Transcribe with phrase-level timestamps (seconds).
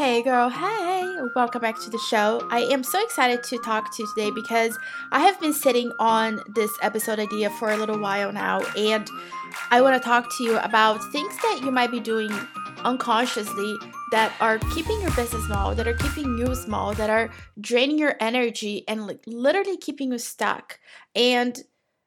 [0.00, 1.04] Hey girl, hey!
[1.36, 2.48] Welcome back to the show.
[2.50, 4.78] I am so excited to talk to you today because
[5.12, 9.06] I have been sitting on this episode idea for a little while now, and
[9.70, 12.30] I want to talk to you about things that you might be doing
[12.82, 13.76] unconsciously
[14.10, 17.28] that are keeping your business small, that are keeping you small, that are
[17.60, 20.80] draining your energy and like literally keeping you stuck.
[21.14, 21.62] And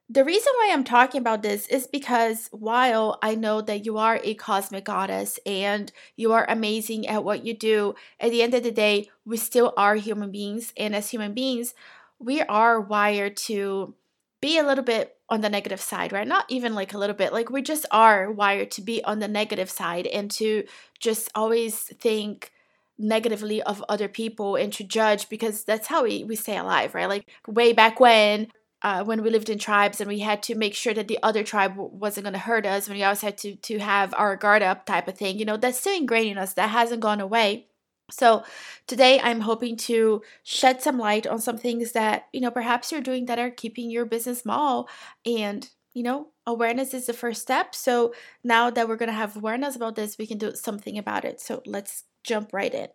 [0.09, 4.19] the reason why I'm talking about this is because while I know that you are
[4.23, 8.63] a cosmic goddess and you are amazing at what you do, at the end of
[8.63, 10.73] the day, we still are human beings.
[10.77, 11.73] And as human beings,
[12.19, 13.95] we are wired to
[14.41, 16.27] be a little bit on the negative side, right?
[16.27, 19.27] Not even like a little bit, like we just are wired to be on the
[19.29, 20.65] negative side and to
[20.99, 22.51] just always think
[22.99, 27.09] negatively of other people and to judge because that's how we, we stay alive, right?
[27.09, 28.49] Like way back when
[28.83, 31.43] uh, when we lived in tribes and we had to make sure that the other
[31.43, 34.61] tribe wasn't going to hurt us and we always had to to have our guard
[34.61, 37.67] up type of thing you know that's still ingrained in us that hasn't gone away.
[38.11, 38.43] So
[38.85, 43.01] today i'm hoping to shed some light on some things that you know perhaps you're
[43.01, 44.89] doing that are keeping your business small
[45.25, 47.73] and you know awareness is the first step.
[47.73, 51.23] So now that we're going to have awareness about this we can do something about
[51.25, 51.39] it.
[51.39, 52.89] So let's jump right in.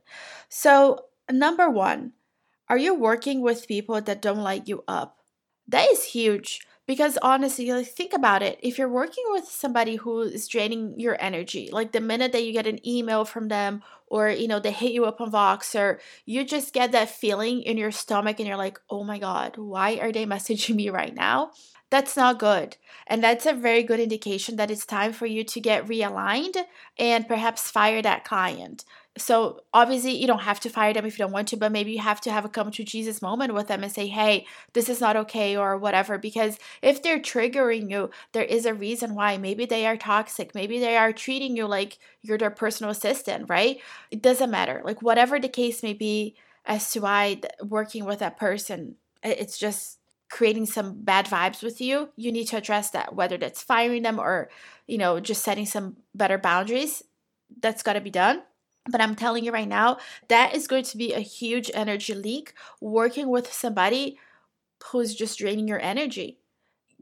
[0.50, 2.12] So number one
[2.69, 5.17] are you working with people that don't light you up
[5.69, 8.58] that is huge because honestly like think about it.
[8.62, 12.52] If you're working with somebody who is draining your energy like the minute that you
[12.52, 16.01] get an email from them or you know they hit you up on Vox or
[16.25, 19.98] you just get that feeling in your stomach and you're like oh my god why
[20.01, 21.51] are they messaging me right now
[21.91, 22.77] that's not good.
[23.06, 26.56] And that's a very good indication that it's time for you to get realigned
[26.98, 28.84] and perhaps fire that client.
[29.17, 31.91] So, obviously, you don't have to fire them if you don't want to, but maybe
[31.91, 34.89] you have to have a come to Jesus moment with them and say, hey, this
[34.89, 36.19] is not okay, or whatever.
[36.19, 39.36] Because if they're triggering you, there is a reason why.
[39.36, 40.55] Maybe they are toxic.
[40.55, 43.79] Maybe they are treating you like you're their personal assistant, right?
[44.10, 44.82] It doesn't matter.
[44.84, 49.98] Like, whatever the case may be as to why working with that person, it's just
[50.30, 54.18] creating some bad vibes with you, you need to address that, whether that's firing them
[54.18, 54.50] or,
[54.86, 57.02] you know, just setting some better boundaries.
[57.62, 58.42] That's got to be done.
[58.90, 62.55] But I'm telling you right now, that is going to be a huge energy leak
[62.80, 64.18] working with somebody
[64.84, 66.39] who's just draining your energy.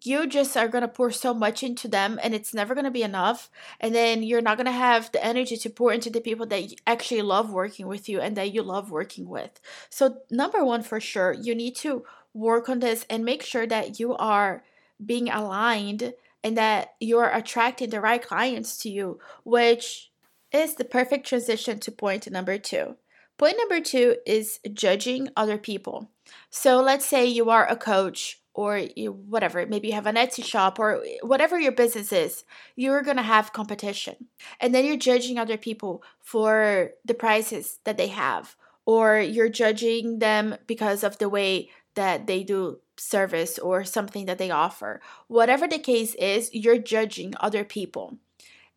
[0.03, 2.91] You just are going to pour so much into them and it's never going to
[2.91, 3.51] be enough.
[3.81, 6.75] And then you're not going to have the energy to pour into the people that
[6.87, 9.59] actually love working with you and that you love working with.
[9.89, 13.99] So, number one, for sure, you need to work on this and make sure that
[13.99, 14.63] you are
[15.05, 16.13] being aligned
[16.45, 20.11] and that you're attracting the right clients to you, which
[20.53, 22.97] is the perfect transition to point number two.
[23.39, 26.11] Point number two is judging other people.
[26.49, 28.81] So let's say you are a coach or
[29.29, 32.45] whatever, maybe you have an Etsy shop or eh, whatever your business is,
[32.75, 34.17] you're gonna have competition.
[34.59, 38.57] And then you're judging other people for the prices that they have,
[38.87, 44.39] or you're judging them because of the way that they do service or something that
[44.39, 45.03] they offer.
[45.29, 48.17] Whatever the case is, you're judging other people.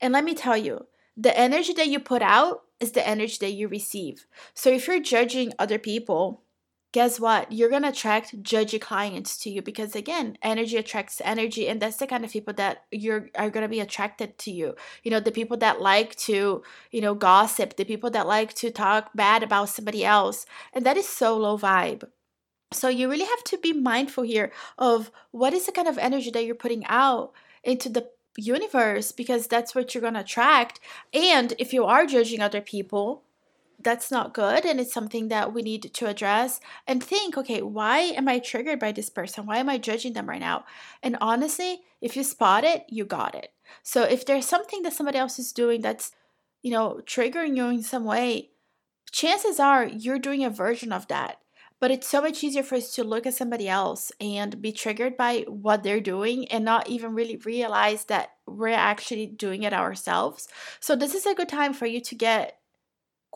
[0.01, 3.53] And let me tell you, the energy that you put out is the energy that
[3.53, 4.25] you receive.
[4.53, 6.43] So if you're judging other people,
[6.91, 7.51] guess what?
[7.51, 11.97] You're going to attract judgy clients to you because again, energy attracts energy and that's
[11.97, 14.75] the kind of people that you're are going to be attracted to you.
[15.03, 18.71] You know, the people that like to, you know, gossip, the people that like to
[18.71, 20.45] talk bad about somebody else.
[20.73, 22.03] And that is so low vibe.
[22.71, 26.29] So you really have to be mindful here of what is the kind of energy
[26.31, 27.31] that you're putting out
[27.63, 30.79] into the universe because that's what you're going to attract.
[31.13, 33.23] And if you are judging other people,
[33.81, 37.99] that's not good and it's something that we need to address and think okay why
[37.99, 39.45] am i triggered by this person?
[39.45, 40.65] Why am i judging them right now?
[41.01, 43.51] And honestly if you spot it you got it.
[43.83, 46.11] So if there's something that somebody else is doing that's
[46.61, 48.49] you know triggering you in some way
[49.11, 51.39] chances are you're doing a version of that.
[51.79, 55.15] But it's so much easier for us to look at somebody else and be triggered
[55.15, 60.49] by what they're doing and not even really realize that we're actually doing it ourselves.
[60.81, 62.59] So, this is a good time for you to get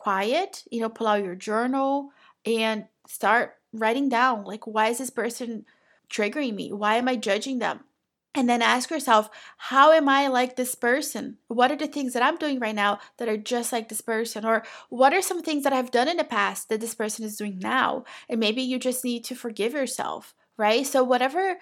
[0.04, 2.10] quiet, you know, pull out your journal
[2.44, 5.64] and start writing down like, why is this person
[6.10, 6.70] triggering me?
[6.74, 7.80] Why am I judging them?
[8.34, 11.38] And then ask yourself, how am I like this person?
[11.48, 14.44] What are the things that I'm doing right now that are just like this person?
[14.44, 17.38] Or what are some things that I've done in the past that this person is
[17.38, 18.04] doing now?
[18.28, 20.86] And maybe you just need to forgive yourself, right?
[20.86, 21.56] So, whatever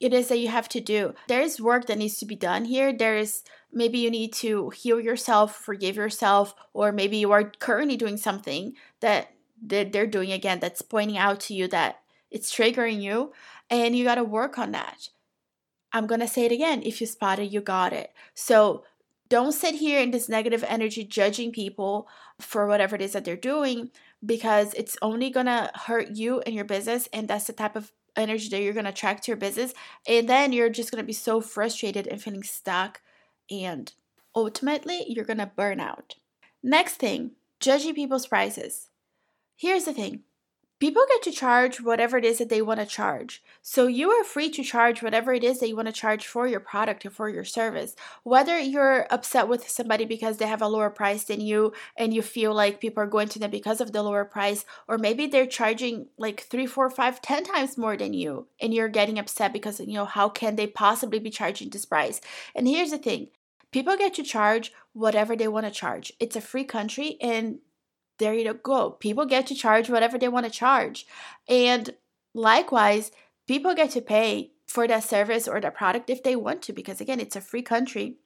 [0.00, 2.66] it is that you have to do, there is work that needs to be done
[2.66, 2.92] here.
[2.92, 3.42] There is
[3.76, 8.72] maybe you need to heal yourself, forgive yourself, or maybe you are currently doing something
[9.00, 9.28] that
[9.62, 12.00] they're doing again that's pointing out to you that
[12.30, 13.32] it's triggering you,
[13.70, 15.10] and you got to work on that.
[15.92, 16.82] I'm going to say it again.
[16.84, 18.12] If you spot it, you got it.
[18.34, 18.84] So
[19.28, 22.08] don't sit here in this negative energy judging people
[22.40, 23.90] for whatever it is that they're doing
[24.24, 28.48] because it's only gonna hurt you and your business and that's the type of energy
[28.48, 29.74] that you're gonna attract to your business
[30.06, 33.00] and then you're just gonna be so frustrated and feeling stuck
[33.50, 33.92] and
[34.34, 36.14] ultimately you're gonna burn out.
[36.62, 38.88] Next thing judging people's prices.
[39.56, 40.24] Here's the thing
[40.78, 43.42] people get to charge whatever it is that they want to charge.
[43.62, 46.46] So you are free to charge whatever it is that you want to charge for
[46.46, 47.96] your product or for your service.
[48.24, 52.20] Whether you're upset with somebody because they have a lower price than you and you
[52.20, 55.46] feel like people are going to them because of the lower price, or maybe they're
[55.46, 59.80] charging like three, four, five, ten times more than you, and you're getting upset because
[59.80, 62.20] you know how can they possibly be charging this price?
[62.54, 63.28] And here's the thing.
[63.72, 66.12] People get to charge whatever they want to charge.
[66.20, 67.58] It's a free country and
[68.18, 68.90] there you go.
[68.90, 71.06] People get to charge whatever they want to charge.
[71.48, 71.90] And
[72.34, 73.10] likewise,
[73.46, 77.00] people get to pay for that service or that product if they want to, because
[77.00, 78.16] again, it's a free country.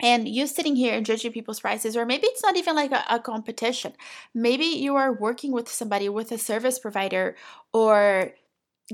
[0.00, 3.02] And you sitting here and judging people's prices, or maybe it's not even like a,
[3.10, 3.94] a competition.
[4.32, 7.34] Maybe you are working with somebody, with a service provider,
[7.72, 8.32] or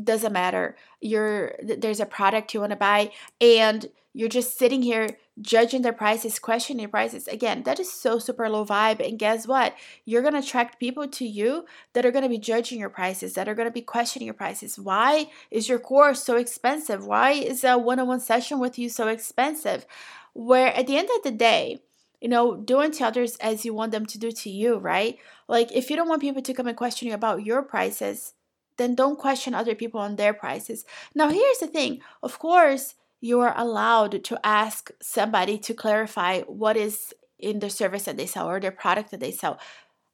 [0.03, 0.77] doesn't matter.
[1.01, 5.09] You're there's a product you want to buy, and you're just sitting here
[5.41, 7.27] judging their prices, questioning prices.
[7.27, 9.07] Again, that is so super low vibe.
[9.07, 9.75] And guess what?
[10.05, 13.35] You're going to attract people to you that are going to be judging your prices,
[13.35, 14.79] that are going to be questioning your prices.
[14.79, 17.05] Why is your course so expensive?
[17.05, 19.85] Why is a one on one session with you so expensive?
[20.33, 21.83] Where at the end of the day,
[22.21, 25.19] you know, doing to others as you want them to do to you, right?
[25.49, 28.33] Like, if you don't want people to come and question you about your prices,
[28.77, 30.85] then don't question other people on their prices.
[31.15, 36.77] Now, here's the thing of course, you are allowed to ask somebody to clarify what
[36.77, 39.59] is in the service that they sell or their product that they sell.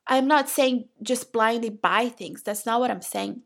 [0.07, 2.43] I'm not saying just blindly buy things.
[2.43, 3.43] That's not what I'm saying.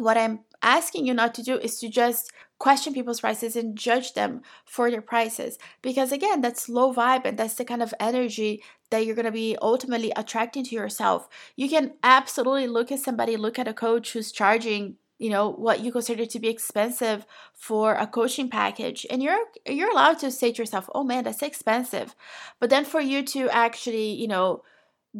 [0.00, 4.12] What I'm asking you not to do is to just question people's prices and judge
[4.12, 5.58] them for their prices.
[5.82, 9.32] Because again, that's low vibe and that's the kind of energy that you're going to
[9.32, 11.28] be ultimately attracting to yourself.
[11.56, 15.80] You can absolutely look at somebody, look at a coach who's charging you know what
[15.80, 20.50] you consider to be expensive for a coaching package and you're you're allowed to say
[20.50, 22.14] to yourself oh man that's expensive
[22.58, 24.62] but then for you to actually you know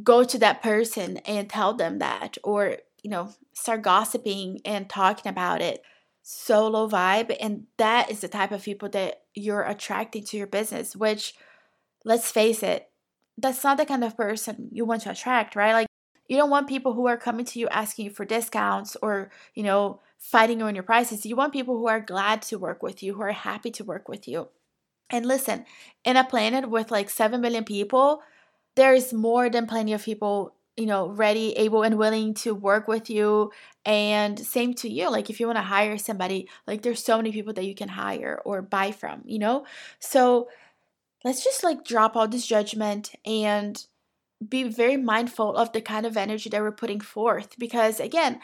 [0.03, 5.31] go to that person and tell them that or you know start gossiping and talking
[5.31, 5.82] about it
[6.23, 10.94] solo vibe and that is the type of people that you're attracting to your business
[10.94, 11.35] which
[12.05, 12.91] let's face it
[13.38, 15.87] that's not the kind of person you want to attract right like
[16.31, 19.64] you don't want people who are coming to you asking you for discounts or, you
[19.64, 21.26] know, fighting on your prices.
[21.26, 24.08] You want people who are glad to work with you, who are happy to work
[24.08, 24.49] with you.
[25.11, 25.64] And listen,
[26.05, 28.23] in a planet with like 7 billion people,
[28.76, 33.11] there's more than plenty of people, you know, ready, able, and willing to work with
[33.11, 33.53] you.
[33.85, 35.11] And same to you.
[35.11, 37.88] Like, if you want to hire somebody, like, there's so many people that you can
[37.88, 39.67] hire or buy from, you know?
[39.99, 40.49] So,
[41.25, 43.87] let's just like drop all this judgment and
[44.47, 48.41] be very mindful of the kind of energy that we're putting forth because again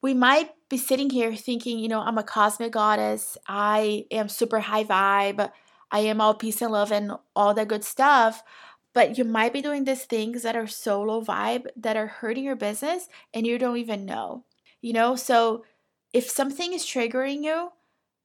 [0.00, 4.60] we might be sitting here thinking you know i'm a cosmic goddess i am super
[4.60, 5.50] high vibe
[5.90, 8.42] i am all peace and love and all that good stuff
[8.92, 12.44] but you might be doing these things that are so low vibe that are hurting
[12.44, 14.44] your business and you don't even know
[14.80, 15.64] you know so
[16.12, 17.70] if something is triggering you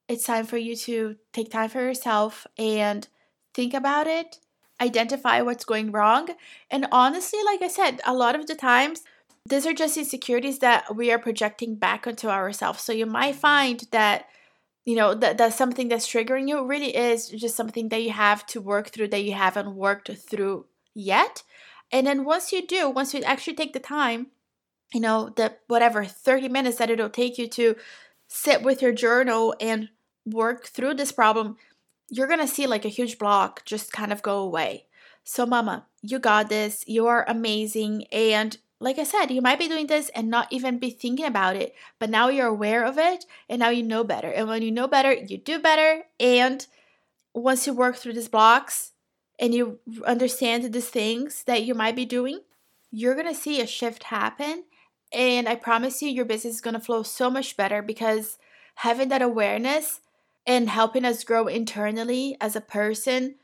[0.08, 3.08] it's time for you to take time for yourself and
[3.54, 4.40] think about it
[4.82, 6.30] identify what's going wrong.
[6.70, 9.04] And honestly, like I said, a lot of the times,
[9.48, 12.82] these are just insecurities that we are projecting back onto ourselves.
[12.82, 14.26] So you might find that,
[14.86, 18.46] you know, that, that's something that's triggering you really is just something that you have
[18.48, 21.44] to work through that you haven't worked through yet.
[21.92, 24.28] And then once you do, once you actually take the time,
[24.94, 27.76] you know, the whatever 30 minutes that it'll take you to
[28.28, 29.90] sit with your journal and
[30.26, 31.58] work through this problem,
[32.10, 34.86] you're to see like a huge block just kind of go away.
[35.24, 36.84] So, mama, you got this.
[36.88, 38.06] You are amazing.
[38.12, 41.56] And like I said, you might be doing this and not even be thinking about
[41.56, 44.30] it, but now you're aware of it and now you know better.
[44.30, 46.04] And when you know better, you do better.
[46.20, 46.66] And
[47.34, 48.92] once you work through these blocks
[49.40, 52.42] and you understand these things that you might be doing,
[52.92, 54.66] you're to see a shift happen.
[55.12, 58.38] And I promise you, your business is to flow so much better because
[58.76, 60.02] having that awareness
[60.46, 63.36] and helping us grow internally as a person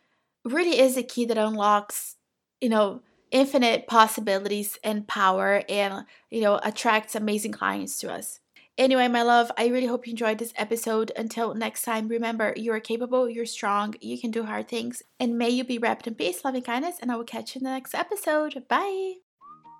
[0.45, 2.17] really is a key that unlocks,
[2.59, 8.39] you know, infinite possibilities and power and, you know, attracts amazing clients to us.
[8.77, 11.11] Anyway, my love, I really hope you enjoyed this episode.
[11.15, 15.37] Until next time, remember you are capable, you're strong, you can do hard things, and
[15.37, 16.95] may you be wrapped in peace, love, and kindness.
[17.01, 18.63] And I will catch you in the next episode.
[18.67, 19.15] Bye.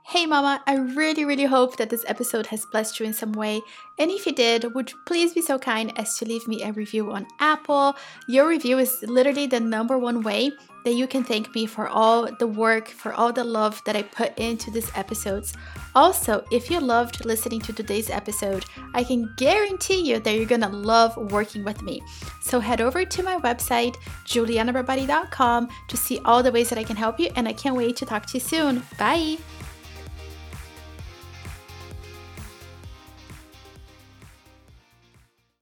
[0.04, 3.62] Hey mama, I really really hope that this episode has blessed you in some way.
[4.00, 6.72] And if you did, would you please be so kind as to leave me a
[6.72, 7.96] review on Apple?
[8.28, 10.52] Your review is literally the number one way
[10.84, 14.04] that you can thank me for all the work, for all the love that I
[14.04, 15.54] put into these episodes.
[15.94, 20.70] Also, if you loved listening to today's episode, I can guarantee you that you're gonna
[20.70, 22.02] love working with me.
[22.42, 23.96] So head over to my website,
[24.26, 27.96] julianabarbati.com, to see all the ways that I can help you, and I can't wait
[27.98, 28.84] to talk to you soon.
[28.98, 29.38] Bye!